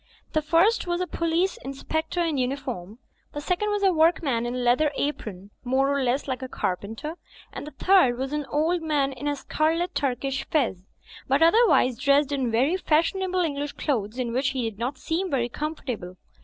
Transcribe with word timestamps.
The 0.33 0.41
first 0.41 0.87
was 0.87 0.99
a 0.99 1.05
police 1.05 1.57
inspector 1.57 2.23
in 2.23 2.39
uniform; 2.39 2.97
the 3.33 3.39
second 3.39 3.69
was 3.69 3.83
a 3.83 3.93
workman 3.93 4.47
in 4.47 4.55
a 4.55 4.57
leather 4.57 4.91
apron, 4.95 5.51
more 5.63 5.95
or 5.95 6.01
less 6.01 6.27
like 6.27 6.41
a 6.41 6.47
carpenter, 6.47 7.17
and 7.53 7.67
the 7.67 7.75
third 7.77 8.17
was 8.17 8.33
an 8.33 8.47
old 8.47 8.81
man 8.81 9.11
in 9.13 9.27
a 9.27 9.35
scarlet 9.35 9.93
Turkish 9.93 10.43
fez, 10.49 10.87
but 11.27 11.43
otherwise 11.43 11.99
dressed 11.99 12.31
in 12.31 12.49
very 12.49 12.77
fashionable 12.77 13.41
English 13.41 13.73
clothes 13.73 14.17
in 14.17 14.31
which 14.33 14.47
he 14.47 14.67
did 14.67 14.79
not 14.79 14.97
seem 14.97 15.29
very 15.29 15.49
comfortable. 15.49 16.17